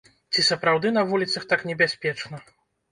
[0.35, 2.45] Ці сапраўды на вуліцах так небяспечна?